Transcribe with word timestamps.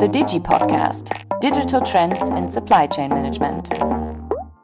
The 0.00 0.06
Digi 0.06 0.40
Podcast 0.42 1.10
Digital 1.42 1.82
Trends 1.82 2.22
in 2.22 2.48
Supply 2.48 2.86
Chain 2.86 3.10
Management. 3.10 3.68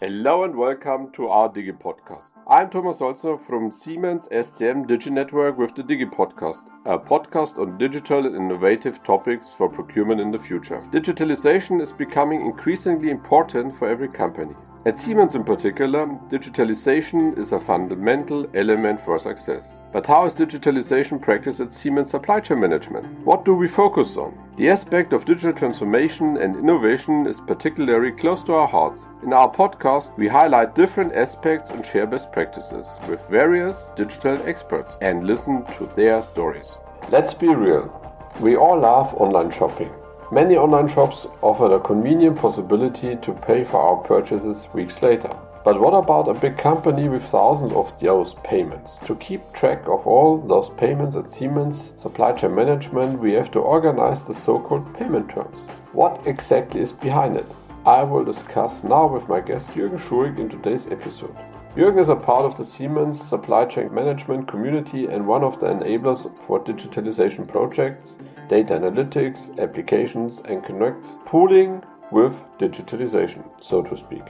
Hello 0.00 0.42
and 0.42 0.56
welcome 0.56 1.12
to 1.12 1.28
our 1.28 1.48
Digi 1.48 1.70
Podcast. 1.70 2.32
I'm 2.48 2.68
Thomas 2.68 2.98
Holzer 2.98 3.40
from 3.40 3.70
Siemens 3.70 4.26
SCM 4.32 4.88
Digi 4.88 5.12
Network 5.12 5.56
with 5.56 5.76
the 5.76 5.84
Digi 5.84 6.12
Podcast, 6.12 6.68
a 6.84 6.98
podcast 6.98 7.60
on 7.60 7.78
digital 7.78 8.26
and 8.26 8.34
innovative 8.34 9.04
topics 9.04 9.52
for 9.52 9.68
procurement 9.68 10.20
in 10.20 10.32
the 10.32 10.38
future. 10.40 10.80
Digitalization 10.90 11.80
is 11.80 11.92
becoming 11.92 12.44
increasingly 12.44 13.10
important 13.10 13.76
for 13.76 13.88
every 13.88 14.08
company. 14.08 14.56
At 14.86 14.98
Siemens 14.98 15.34
in 15.34 15.44
particular, 15.44 16.06
digitalization 16.30 17.36
is 17.36 17.52
a 17.52 17.60
fundamental 17.60 18.46
element 18.54 18.98
for 18.98 19.18
success. 19.18 19.76
But 19.92 20.06
how 20.06 20.24
is 20.24 20.34
digitalization 20.34 21.20
practiced 21.20 21.60
at 21.60 21.74
Siemens 21.74 22.10
Supply 22.10 22.40
Chain 22.40 22.60
Management? 22.60 23.04
What 23.26 23.44
do 23.44 23.52
we 23.52 23.68
focus 23.68 24.16
on? 24.16 24.38
The 24.56 24.70
aspect 24.70 25.12
of 25.12 25.26
digital 25.26 25.52
transformation 25.52 26.38
and 26.38 26.56
innovation 26.56 27.26
is 27.26 27.42
particularly 27.42 28.12
close 28.12 28.42
to 28.44 28.54
our 28.54 28.66
hearts. 28.66 29.02
In 29.22 29.34
our 29.34 29.52
podcast, 29.52 30.16
we 30.16 30.28
highlight 30.28 30.74
different 30.74 31.14
aspects 31.14 31.70
and 31.72 31.84
share 31.84 32.06
best 32.06 32.32
practices 32.32 32.86
with 33.06 33.28
various 33.28 33.90
digital 33.96 34.40
experts 34.48 34.96
and 35.02 35.26
listen 35.26 35.62
to 35.76 35.90
their 35.94 36.22
stories. 36.22 36.74
Let's 37.10 37.34
be 37.34 37.48
real. 37.48 37.92
We 38.40 38.56
all 38.56 38.80
love 38.80 39.12
online 39.16 39.50
shopping. 39.50 39.92
Many 40.32 40.56
online 40.56 40.86
shops 40.86 41.26
offer 41.42 41.66
the 41.66 41.80
convenient 41.80 42.38
possibility 42.38 43.16
to 43.16 43.32
pay 43.32 43.64
for 43.64 43.80
our 43.80 43.96
purchases 43.96 44.68
weeks 44.72 45.02
later. 45.02 45.28
But 45.64 45.80
what 45.80 45.92
about 45.92 46.28
a 46.28 46.38
big 46.38 46.56
company 46.56 47.08
with 47.08 47.24
thousands 47.24 47.72
of 47.72 47.98
those 47.98 48.34
payments? 48.44 48.98
To 49.06 49.16
keep 49.16 49.52
track 49.52 49.88
of 49.88 50.06
all 50.06 50.38
those 50.38 50.70
payments 50.78 51.16
at 51.16 51.28
Siemens 51.28 51.90
Supply 51.96 52.30
Chain 52.30 52.54
Management, 52.54 53.18
we 53.18 53.32
have 53.32 53.50
to 53.50 53.58
organize 53.58 54.22
the 54.22 54.32
so 54.32 54.60
called 54.60 54.94
payment 54.94 55.30
terms. 55.30 55.66
What 55.94 56.24
exactly 56.24 56.80
is 56.80 56.92
behind 56.92 57.36
it? 57.36 57.46
I 57.84 58.04
will 58.04 58.24
discuss 58.24 58.84
now 58.84 59.08
with 59.08 59.28
my 59.28 59.40
guest 59.40 59.70
Jürgen 59.70 59.98
Schurig 59.98 60.38
in 60.38 60.48
today's 60.48 60.86
episode. 60.86 61.34
Jürgen 61.76 62.00
is 62.00 62.08
a 62.08 62.14
part 62.14 62.44
of 62.44 62.56
the 62.56 62.64
Siemens 62.64 63.20
supply 63.20 63.64
chain 63.64 63.92
management 63.92 64.46
community 64.46 65.06
and 65.06 65.26
one 65.26 65.42
of 65.42 65.58
the 65.58 65.66
enablers 65.66 66.30
for 66.46 66.58
digitalization 66.58 67.48
projects, 67.48 68.16
data 68.50 68.74
analytics, 68.74 69.56
applications, 69.60 70.40
and 70.44 70.64
connects 70.64 71.14
pooling 71.24 71.80
with 72.10 72.34
digitalization, 72.58 73.44
so 73.62 73.80
to 73.80 73.96
speak. 73.96 74.24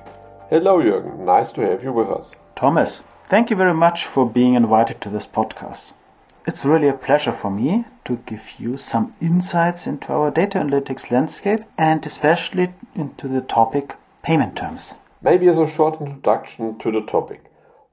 Hello, 0.51 0.79
Jürgen. 0.79 1.21
Nice 1.21 1.53
to 1.53 1.63
have 1.63 1.83
you 1.83 1.91
with 1.91 2.11
us. 2.11 2.33
Thomas, 2.55 3.03
thank 3.31 3.49
you 3.49 3.57
very 3.57 3.73
much 3.73 4.05
for 4.05 4.29
being 4.29 4.55
invited 4.57 5.01
to 5.01 5.09
this 5.09 5.27
podcast. 5.27 5.95
It's 6.47 6.67
really 6.67 6.89
a 6.89 6.93
pleasure 6.93 7.33
for 7.33 7.51
me 7.51 7.87
to 8.05 8.17
give 8.27 8.43
you 8.59 8.77
some 8.77 9.15
insights 9.23 9.87
into 9.87 10.13
our 10.13 10.31
data 10.31 10.59
analytics 10.59 11.11
landscape 11.11 11.61
and 11.79 12.05
especially 12.05 12.75
into 12.95 13.27
the 13.27 13.41
topic 13.41 13.95
payment 14.23 14.55
terms. 14.55 14.93
Maybe 15.23 15.49
as 15.49 15.57
a 15.57 15.67
short 15.67 15.99
introduction 15.99 16.79
to 16.81 16.93
the 16.93 17.01
topic. 17.03 17.47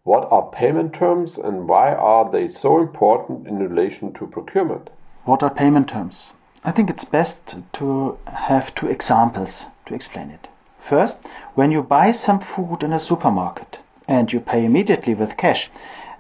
What 0.04 0.28
are 0.30 0.52
payment 0.52 0.94
terms 0.94 1.38
and 1.38 1.70
why 1.70 1.94
are 1.94 2.30
they 2.30 2.50
so 2.50 2.82
important 2.82 3.48
in 3.48 3.60
relation 3.60 4.12
to 4.16 4.28
procurement? 4.28 4.90
What 5.28 5.44
are 5.44 5.50
payment 5.50 5.90
terms? 5.90 6.32
I 6.64 6.72
think 6.72 6.90
it's 6.90 7.04
best 7.04 7.58
to 7.74 8.18
have 8.28 8.74
two 8.74 8.88
examples 8.88 9.68
to 9.86 9.94
explain 9.94 10.30
it. 10.30 10.48
First, 10.80 11.28
when 11.54 11.70
you 11.70 11.84
buy 11.84 12.14
some 12.14 12.40
food 12.40 12.82
in 12.82 12.94
a 12.94 13.00
supermarket 13.02 13.80
and 14.08 14.32
you 14.32 14.40
pay 14.40 14.64
immediately 14.64 15.14
with 15.16 15.36
cash, 15.36 15.70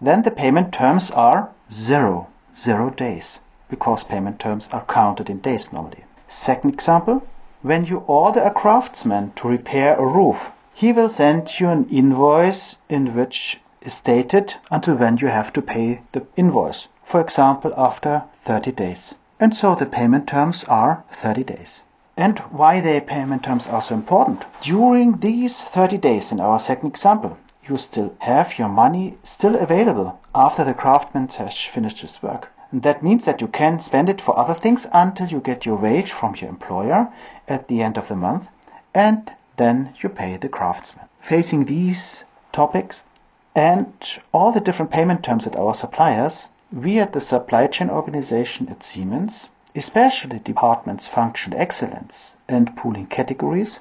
then 0.01 0.23
the 0.23 0.31
payment 0.31 0.73
terms 0.73 1.09
are 1.11 1.51
zero, 1.71 2.27
zero 2.53 2.89
days, 2.89 3.39
because 3.69 4.03
payment 4.03 4.39
terms 4.39 4.67
are 4.73 4.83
counted 4.89 5.29
in 5.29 5.39
days 5.39 5.71
normally. 5.71 6.03
Second 6.27 6.73
example, 6.73 7.23
when 7.61 7.85
you 7.85 8.03
order 8.07 8.41
a 8.41 8.51
craftsman 8.51 9.31
to 9.37 9.47
repair 9.47 9.95
a 9.95 10.05
roof, 10.05 10.51
he 10.73 10.91
will 10.91 11.07
send 11.07 11.61
you 11.61 11.69
an 11.69 11.87
invoice 11.89 12.77
in 12.89 13.15
which 13.15 13.61
is 13.87 13.93
stated 13.93 14.53
until 14.69 14.95
when 14.95 15.15
you 15.15 15.27
have 15.29 15.53
to 15.53 15.61
pay 15.61 16.01
the 16.11 16.25
invoice. 16.35 16.89
For 17.03 17.21
example, 17.21 17.73
after 17.77 18.23
30 18.43 18.73
days. 18.73 19.15
And 19.39 19.55
so 19.55 19.75
the 19.75 19.85
payment 19.85 20.27
terms 20.27 20.65
are 20.65 21.05
30 21.13 21.45
days. 21.45 21.83
And 22.17 22.39
why 22.51 22.81
the 22.81 22.99
payment 22.99 23.43
terms 23.43 23.67
are 23.69 23.81
so 23.81 23.95
important? 23.95 24.43
During 24.59 25.19
these 25.19 25.63
30 25.63 25.99
days 25.99 26.33
in 26.33 26.41
our 26.41 26.59
second 26.59 26.89
example, 26.89 27.37
you 27.63 27.77
still 27.77 28.13
have 28.19 28.59
your 28.59 28.67
money 28.67 29.17
still 29.23 29.55
available 29.55 30.19
after 30.35 30.65
the 30.65 30.73
craftsman 30.73 31.29
has 31.37 31.57
finished 31.57 32.01
his 32.01 32.21
work. 32.21 32.51
And 32.71 32.83
that 32.83 33.01
means 33.01 33.23
that 33.23 33.39
you 33.39 33.47
can 33.47 33.79
spend 33.79 34.09
it 34.09 34.19
for 34.19 34.37
other 34.37 34.53
things 34.53 34.85
until 34.91 35.27
you 35.27 35.39
get 35.39 35.65
your 35.65 35.77
wage 35.77 36.11
from 36.11 36.35
your 36.35 36.49
employer 36.49 37.07
at 37.47 37.69
the 37.69 37.81
end 37.81 37.97
of 37.97 38.09
the 38.09 38.17
month. 38.17 38.49
And 38.93 39.31
then 39.55 39.93
you 40.01 40.09
pay 40.09 40.35
the 40.35 40.49
craftsman. 40.49 41.05
Facing 41.21 41.65
these 41.65 42.25
topics 42.51 43.03
and 43.57 43.91
all 44.31 44.51
the 44.51 44.59
different 44.59 44.91
payment 44.91 45.23
terms 45.23 45.47
at 45.47 45.55
our 45.55 45.73
suppliers, 45.73 46.49
we 46.71 46.99
at 46.99 47.13
the 47.13 47.19
supply 47.19 47.65
chain 47.65 47.89
organization 47.89 48.69
at 48.69 48.83
Siemens, 48.83 49.49
especially 49.75 50.37
departments 50.37 51.07
function 51.07 51.55
excellence 51.55 52.35
and 52.47 52.77
pooling 52.77 53.07
categories, 53.07 53.79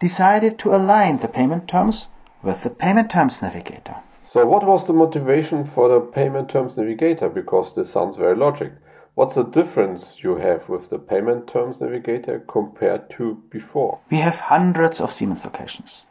decided 0.00 0.58
to 0.58 0.74
align 0.74 1.18
the 1.18 1.28
payment 1.28 1.68
terms 1.68 2.08
with 2.42 2.64
the 2.64 2.70
payment 2.70 3.08
terms 3.08 3.40
navigator. 3.40 3.94
So, 4.24 4.44
what 4.44 4.66
was 4.66 4.88
the 4.88 4.92
motivation 4.92 5.62
for 5.62 5.88
the 5.88 6.00
payment 6.00 6.48
terms 6.48 6.76
navigator? 6.76 7.28
Because 7.28 7.74
this 7.74 7.92
sounds 7.92 8.16
very 8.16 8.34
logic. 8.34 8.72
What's 9.14 9.36
the 9.36 9.44
difference 9.44 10.24
you 10.24 10.36
have 10.38 10.68
with 10.68 10.90
the 10.90 10.98
payment 10.98 11.46
terms 11.46 11.80
navigator 11.80 12.40
compared 12.48 13.10
to 13.10 13.40
before? 13.48 14.00
We 14.10 14.18
have 14.18 14.34
hundreds 14.34 15.00
of 15.00 15.12
Siemens 15.12 15.44
locations, 15.44 16.02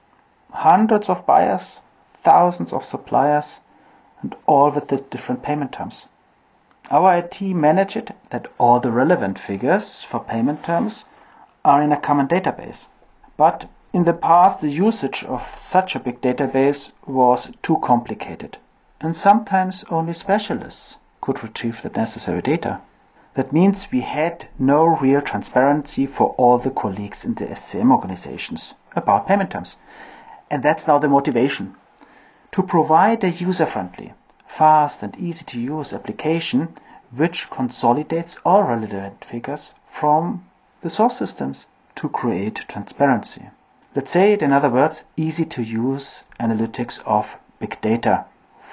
hundreds 0.52 1.10
of 1.10 1.26
buyers, 1.26 1.82
thousands 2.28 2.74
of 2.74 2.84
suppliers, 2.84 3.62
and 4.22 4.36
all 4.46 4.70
with 4.70 4.90
the 4.90 4.98
different 4.98 5.42
payment 5.42 5.72
terms. 5.72 6.08
Our 6.92 7.20
IT 7.20 7.40
manage 7.42 7.96
it 7.96 8.12
that 8.32 8.50
all 8.58 8.82
the 8.82 8.92
relevant 8.92 9.40
figures 9.40 10.04
for 10.04 10.20
payment 10.20 10.62
terms 10.62 11.06
are 11.64 11.82
in 11.82 11.94
a 11.94 12.02
common 12.08 12.28
database. 12.28 12.88
But 13.38 13.70
in 13.94 14.04
the 14.04 14.12
past, 14.12 14.60
the 14.60 14.68
usage 14.68 15.24
of 15.24 15.56
such 15.56 15.96
a 15.96 16.02
big 16.02 16.20
database 16.20 16.92
was 17.06 17.50
too 17.62 17.78
complicated, 17.82 18.58
and 19.00 19.16
sometimes 19.16 19.86
only 19.90 20.12
specialists 20.12 20.98
could 21.22 21.42
retrieve 21.42 21.82
the 21.82 21.90
necessary 21.90 22.42
data. 22.42 22.82
That 23.36 23.54
means 23.54 23.90
we 23.90 24.02
had 24.02 24.50
no 24.60 24.84
real 24.84 25.22
transparency 25.22 26.06
for 26.06 26.36
all 26.38 26.58
the 26.58 26.72
colleagues 26.72 27.24
in 27.24 27.36
the 27.36 27.46
SCM 27.46 27.90
organizations 27.90 28.74
about 28.98 29.28
payment 29.28 29.52
terms. 29.52 29.78
And 30.52 30.62
that's 30.62 30.88
now 30.88 31.00
the 31.00 31.08
motivation. 31.08 31.76
To 32.52 32.64
provide 32.64 33.24
a 33.24 33.30
user-friendly, 33.30 34.14
fast 34.48 35.04
and 35.04 35.16
easy 35.18 35.46
to 35.46 35.60
use 35.60 35.94
application 35.94 36.78
which 37.16 37.50
consolidates 37.50 38.38
all 38.46 38.64
relevant 38.64 39.24
figures 39.24 39.74
from 39.88 40.46
the 40.82 40.90
source 40.90 41.18
systems 41.18 41.68
to 41.96 42.10
create 42.10 42.66
transparency. 42.68 43.50
Let's 43.96 44.12
say 44.12 44.34
it 44.34 44.42
in 44.42 44.52
other 44.52 44.70
words, 44.70 45.04
easy 45.16 45.46
to 45.46 45.64
use 45.64 46.24
analytics 46.40 47.02
of 47.06 47.38
big 47.60 47.80
data 47.82 48.26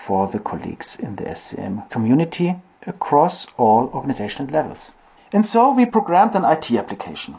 for 0.05 0.27
the 0.29 0.39
colleagues 0.39 0.97
in 0.97 1.17
the 1.17 1.25
SCM 1.25 1.89
community 1.91 2.57
across 2.87 3.47
all 3.57 3.91
organizational 3.95 4.53
levels. 4.53 4.93
And 5.33 5.47
so 5.47 5.73
we 5.73 5.87
programmed 5.87 6.35
an 6.35 6.45
IT 6.45 6.71
application, 6.73 7.37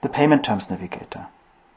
the 0.00 0.08
Payment 0.08 0.44
Terms 0.44 0.70
Navigator. 0.70 1.26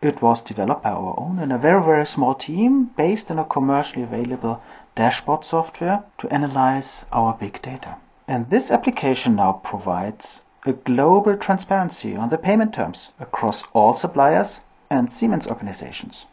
It 0.04 0.22
was 0.22 0.42
developed 0.42 0.84
by 0.84 0.90
our 0.90 1.18
own 1.18 1.40
in 1.40 1.50
a 1.50 1.58
very, 1.58 1.82
very 1.82 2.06
small 2.06 2.36
team 2.36 2.92
based 2.98 3.32
on 3.32 3.40
a 3.40 3.46
commercially 3.46 4.04
available 4.04 4.62
dashboard 4.96 5.46
software 5.46 6.04
to 6.18 6.28
analyze 6.28 7.06
our 7.14 7.34
big 7.34 7.62
data. 7.62 7.96
And 8.28 8.50
this 8.50 8.70
application 8.70 9.38
now 9.38 9.62
provides 9.64 10.42
a 10.66 10.74
global 10.74 11.38
transparency 11.38 12.18
on 12.18 12.28
the 12.28 12.38
payment 12.38 12.74
terms 12.74 13.12
across 13.18 13.64
all 13.72 13.96
suppliers 13.96 14.60
and 14.90 15.10
Siemens 15.10 15.48
organizations. 15.48 16.26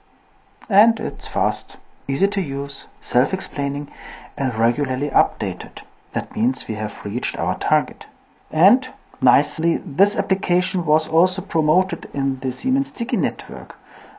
And 0.69 0.99
it's 0.99 1.29
fast, 1.29 1.77
easy 2.09 2.27
to 2.27 2.41
use, 2.41 2.89
self-explaining 2.99 3.89
and 4.37 4.53
regularly 4.57 5.11
updated. 5.11 5.83
That 6.11 6.35
means 6.35 6.67
we 6.67 6.75
have 6.75 7.05
reached 7.05 7.39
our 7.39 7.57
target. 7.57 8.07
And 8.51 8.89
nicely, 9.23 9.79
this 9.79 10.17
application 10.17 10.85
was 10.85 11.09
also 11.09 11.43
promoted 11.43 12.09
in 12.15 12.41
the 12.41 12.53
Siemens 12.53 12.91
Digi 12.91 13.19
network 13.19 13.77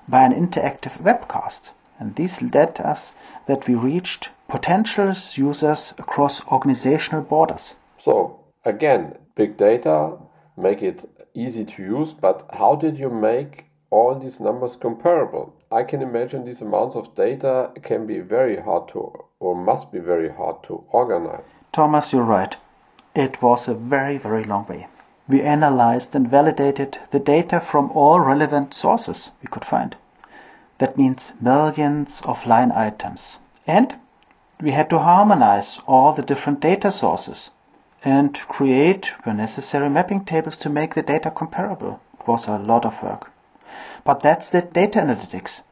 by 0.08 0.24
an 0.24 0.34
interactive 0.34 0.98
webcast. 1.02 1.72
And 2.00 2.16
this 2.16 2.42
led 2.42 2.82
us 2.82 3.14
that 3.46 3.68
we 3.68 3.76
reached 3.76 4.30
potential 4.48 5.14
users 5.36 5.94
across 5.98 6.46
organizational 6.48 7.22
borders. 7.22 7.76
So, 8.00 8.40
again, 8.66 9.18
big 9.36 9.58
data 9.58 10.18
make 10.58 10.82
it 10.82 11.06
easy 11.34 11.64
to 11.64 11.82
use, 11.82 12.14
but 12.14 12.46
how 12.52 12.76
did 12.76 12.98
you 12.98 13.10
make 13.10 13.66
all 13.90 14.16
these 14.16 14.40
numbers 14.40 14.76
comparable? 14.76 15.54
I 15.72 15.84
can 15.84 16.02
imagine 16.02 16.44
these 16.44 16.62
amounts 16.62 16.96
of 16.96 17.16
data 17.16 17.72
can 17.84 18.06
be 18.06 18.20
very 18.20 18.60
hard 18.60 18.88
to 18.90 19.12
or 19.40 19.56
must 19.56 19.92
be 19.92 20.00
very 20.00 20.30
hard 20.30 20.64
to 20.64 20.84
organize. 20.92 21.54
Thomas, 21.72 22.14
you're 22.14 22.24
right. 22.24 22.56
It 23.14 23.42
was 23.42 23.68
a 23.68 23.74
very, 23.74 24.18
very 24.18 24.46
long 24.46 24.66
way. 24.68 24.88
We 25.28 25.42
analyzed 25.42 26.16
and 26.16 26.30
validated 26.30 26.98
the 27.12 27.20
data 27.20 27.60
from 27.60 27.92
all 27.92 28.22
relevant 28.22 28.74
sources 28.74 29.32
we 29.42 29.50
could 29.50 29.66
find. 29.66 29.98
That 30.78 30.98
means 30.98 31.34
millions 31.42 32.22
of 32.22 32.46
line 32.46 32.72
items. 32.72 33.40
And 33.68 33.96
we 34.62 34.72
had 34.72 34.90
to 34.92 35.00
harmonize 35.00 35.82
all 35.88 36.14
the 36.14 36.22
different 36.22 36.62
data 36.62 36.90
sources 36.90 37.52
and 38.06 38.40
create, 38.48 39.08
where 39.24 39.36
necessary, 39.36 39.90
mapping 39.90 40.24
tables 40.24 40.56
to 40.58 40.70
make 40.70 40.94
the 40.94 41.04
data 41.04 41.32
comparable. 41.32 42.00
It 42.18 42.28
was 42.28 42.48
a 42.48 42.58
lot 42.60 42.86
of 42.86 43.04
work. 43.04 43.30
But 44.06 44.22
that's 44.22 44.48
the 44.48 44.62
data 44.62 45.00
analytics. 45.00 45.64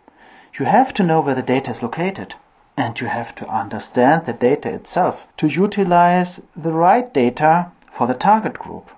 You 0.56 0.65
have 0.65 0.94
to 0.95 1.03
know 1.03 1.21
where 1.21 1.35
the 1.35 1.42
data 1.42 1.71
is 1.71 1.81
located 1.81 2.35
and 2.79 3.01
you 3.01 3.07
have 3.07 3.35
to 3.35 3.45
understand 3.49 4.25
the 4.25 4.31
data 4.31 4.69
itself 4.73 5.27
to 5.35 5.47
utilize 5.47 6.41
the 6.55 6.71
right 6.71 7.13
data 7.13 7.69
for 7.91 8.07
the 8.07 8.13
target 8.13 8.57
group. 8.57 8.89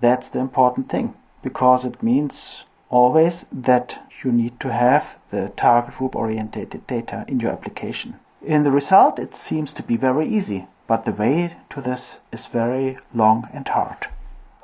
That's 0.00 0.28
the 0.28 0.40
important 0.40 0.88
thing 0.88 1.14
because 1.40 1.84
it 1.84 2.02
means 2.02 2.64
always 2.90 3.46
that 3.52 3.96
you 4.24 4.32
need 4.32 4.58
to 4.58 4.72
have 4.72 5.04
the 5.30 5.50
target 5.50 5.94
group 5.96 6.16
oriented 6.16 6.84
data 6.88 7.24
in 7.28 7.38
your 7.38 7.52
application. 7.52 8.18
In 8.42 8.64
the 8.64 8.72
result, 8.72 9.20
it 9.20 9.36
seems 9.36 9.72
to 9.74 9.84
be 9.84 9.96
very 9.96 10.26
easy, 10.26 10.66
but 10.88 11.04
the 11.04 11.12
way 11.12 11.56
to 11.70 11.80
this 11.80 12.18
is 12.32 12.46
very 12.46 12.98
long 13.14 13.48
and 13.52 13.68
hard. 13.68 14.08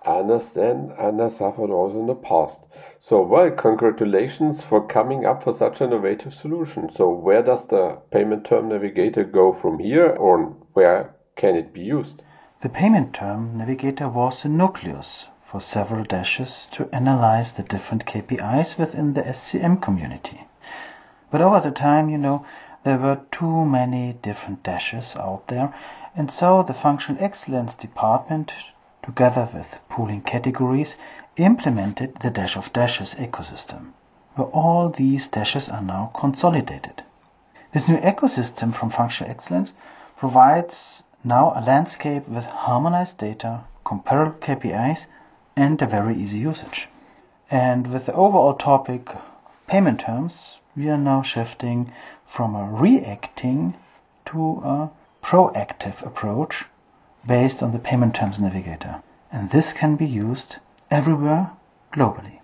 I 0.07 0.19
understand 0.19 0.93
and 0.99 1.23
I 1.23 1.29
suffered 1.29 1.71
also 1.71 1.99
in 1.99 2.07
the 2.07 2.15
past. 2.15 2.69
So, 2.99 3.23
well, 3.23 3.51
congratulations 3.51 4.63
for 4.63 4.87
coming 4.87 5.25
up 5.25 5.43
for 5.43 5.53
such 5.53 5.81
an 5.81 5.93
innovative 5.93 6.35
solution. 6.35 6.91
So, 6.91 7.09
where 7.09 7.43
does 7.43 7.67
the 7.67 7.99
payment 8.11 8.45
term 8.45 8.69
navigator 8.69 9.25
go 9.25 9.51
from 9.51 9.79
here, 9.79 10.11
or 10.11 10.57
where 10.75 11.15
can 11.37 11.57
it 11.57 11.73
be 11.73 11.81
used? 11.81 12.23
The 12.61 12.69
payment 12.69 13.15
term 13.15 13.57
navigator 13.57 14.09
was 14.09 14.43
the 14.43 14.51
nucleus 14.51 15.27
for 15.47 15.61
several 15.61 16.05
dashes 16.05 16.69
to 16.73 16.89
analyze 16.93 17.53
the 17.53 17.63
different 17.63 18.05
KPIs 18.05 18.77
within 18.77 19.15
the 19.15 19.23
SCM 19.23 19.81
community. 19.81 20.47
But 21.31 21.41
over 21.41 21.61
the 21.61 21.71
time, 21.71 22.11
you 22.11 22.19
know, 22.19 22.45
there 22.85 22.99
were 22.99 23.21
too 23.31 23.65
many 23.65 24.13
different 24.21 24.63
dashes 24.63 25.17
out 25.17 25.49
there, 25.49 25.75
and 26.15 26.31
so 26.31 26.63
the 26.63 26.75
Functional 26.75 27.23
Excellence 27.23 27.75
department 27.75 28.53
together 29.05 29.49
with 29.53 29.79
pooling 29.91 30.23
categories, 30.23 30.97
implemented 31.37 32.17
the 32.17 32.31
Dash 32.31 32.57
of 32.57 32.73
Dashes 32.73 33.15
ecosystem, 33.17 33.93
where 34.35 34.49
all 34.49 34.89
these 34.89 35.29
dashes 35.29 35.69
are 35.69 35.83
now 35.83 36.11
consolidated. 36.15 37.03
This 37.73 37.87
new 37.87 37.99
ecosystem 37.99 38.73
from 38.73 38.89
Functional 38.89 39.31
Excellence 39.31 39.73
provides 40.17 41.05
now 41.23 41.53
a 41.55 41.61
landscape 41.61 42.27
with 42.29 42.45
harmonized 42.45 43.19
data, 43.19 43.65
comparable 43.85 44.39
KPIs, 44.39 45.07
and 45.55 45.81
a 45.83 45.87
very 45.87 46.17
easy 46.17 46.39
usage. 46.39 46.89
And 47.51 47.87
with 47.89 48.07
the 48.07 48.15
overall 48.15 48.55
topic 48.55 49.11
payment 49.67 50.01
terms, 50.01 50.61
we 50.75 50.89
are 50.89 50.97
now 50.97 51.21
shifting 51.23 51.93
from 52.27 52.55
a 52.55 52.65
reacting 52.65 53.75
to 54.27 54.63
a 54.65 54.91
proactive 55.23 56.05
approach 56.07 56.65
based 57.27 57.63
on 57.63 57.73
the 57.73 57.79
Payment 57.79 58.15
Terms 58.15 58.39
Navigator. 58.39 59.03
And 59.33 59.51
this 59.51 59.73
can 59.73 59.97
be 59.97 60.07
used 60.07 60.57
everywhere 60.91 61.51
globally. 61.93 62.41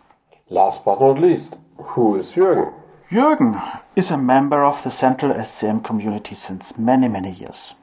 Last 0.49 0.85
but 0.85 1.00
not 1.00 1.21
least, 1.21 1.59
who 1.77 2.17
is 2.17 2.32
Jürgen? 2.32 2.73
Jürgen 3.11 3.81
is 3.97 4.11
a 4.11 4.17
member 4.17 4.65
of 4.65 4.82
the 4.82 4.91
Central 4.91 5.32
SCM 5.35 5.85
community 5.85 6.35
since 6.35 6.79
many, 6.79 7.09
many 7.09 7.31
years. 7.31 7.75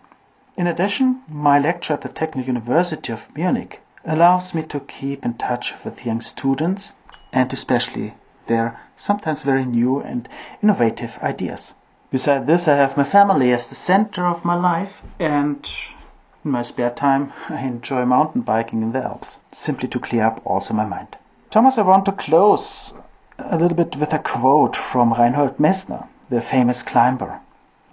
In 0.55 0.67
addition, 0.67 1.21
my 1.27 1.59
lecture 1.59 1.93
at 1.93 2.01
the 2.01 2.09
Technical 2.09 2.47
University 2.47 3.13
of 3.13 3.35
Munich 3.35 3.81
allows 4.05 4.55
me 4.55 4.63
to 4.63 4.79
keep 4.79 5.23
in 5.23 5.35
touch 5.35 5.73
with 5.83 6.05
young 6.05 6.21
students 6.21 6.95
and 7.31 7.51
especially 7.53 8.15
their 8.47 8.79
sometimes 8.95 9.43
very 9.43 9.65
new 9.65 9.99
and 9.99 10.27
innovative 10.63 11.19
ideas. 11.21 11.73
Besides 12.09 12.47
this, 12.47 12.67
I 12.67 12.77
have 12.77 12.97
my 12.97 13.03
family 13.03 13.51
as 13.51 13.67
the 13.67 13.75
center 13.75 14.25
of 14.25 14.45
my 14.45 14.55
life 14.55 15.03
and 15.19 15.69
in 16.47 16.51
my 16.51 16.61
spare 16.61 16.91
time, 16.91 17.33
I 17.49 17.61
enjoy 17.63 18.05
mountain 18.05 18.39
biking 18.39 18.81
in 18.81 18.93
the 18.93 19.03
Alps, 19.03 19.39
simply 19.51 19.89
to 19.89 19.99
clear 19.99 20.23
up 20.23 20.41
also 20.45 20.73
my 20.73 20.85
mind. 20.85 21.17
Thomas, 21.51 21.77
I 21.77 21.81
want 21.81 22.05
to 22.05 22.13
close 22.13 22.93
a 23.37 23.57
little 23.57 23.75
bit 23.75 23.97
with 23.97 24.13
a 24.13 24.19
quote 24.19 24.77
from 24.77 25.11
Reinhold 25.11 25.59
Messner, 25.59 26.07
the 26.29 26.41
famous 26.41 26.83
climber. 26.83 27.41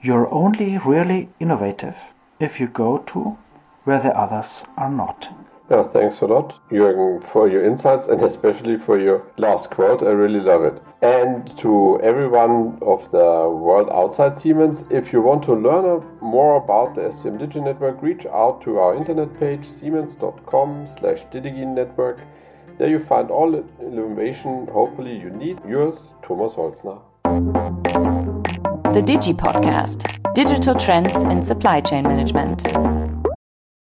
You're 0.03 0.33
only 0.33 0.79
really 0.79 1.31
innovative 1.41 1.97
if 2.39 2.61
you 2.61 2.69
go 2.69 2.99
to 2.99 3.37
where 3.83 3.99
the 3.99 4.17
others 4.17 4.65
are 4.77 4.91
not. 4.91 5.29
Yeah, 5.69 5.83
thanks 5.83 6.21
a 6.21 6.27
lot, 6.27 6.55
Jürgen, 6.71 7.25
for 7.25 7.49
your 7.49 7.65
insights 7.65 8.07
and 8.07 8.23
especially 8.23 8.77
for 8.77 9.01
your 9.01 9.25
last 9.37 9.71
quote. 9.71 10.05
I 10.05 10.11
really 10.11 10.41
love 10.41 10.63
it. 10.65 10.81
And 11.05 11.55
to 11.59 12.01
everyone 12.03 12.79
of 12.81 13.11
the 13.11 13.19
world 13.19 13.91
outside 13.93 14.39
Siemens, 14.39 14.87
if 14.89 15.13
you 15.13 15.21
want 15.21 15.43
to 15.43 15.53
learn 15.53 16.03
more 16.23 16.57
about 16.57 16.95
the 16.95 17.03
SCM 17.03 17.39
Digi 17.39 17.63
Network, 17.63 18.01
reach 18.01 18.25
out 18.25 18.63
to 18.63 18.79
our 18.79 18.97
internet 18.97 19.39
page 19.39 19.67
siemens.com 19.67 20.87
slash 20.87 21.27
network. 21.31 22.21
There 22.79 22.89
you 22.89 22.99
find 22.99 23.31
all 23.31 23.53
the 23.53 23.65
information 23.85 24.67
hopefully 24.69 25.15
you 25.15 25.29
need. 25.29 25.61
Yours, 25.69 26.15
Thomas 26.23 26.55
Holzner. 26.55 27.03
The 28.95 29.03
Digi 29.03 29.35
Podcast 29.37 30.33
Digital 30.33 30.75
Trends 30.75 31.15
in 31.15 31.43
Supply 31.43 31.83
Chain 31.83 32.05
Management. 32.05 33.14